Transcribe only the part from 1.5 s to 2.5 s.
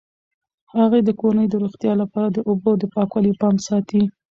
روغتیا لپاره د